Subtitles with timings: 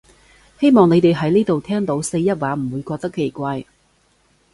[0.59, 3.63] 希望你哋喺呢度聽到四邑話唔會覺得奇怪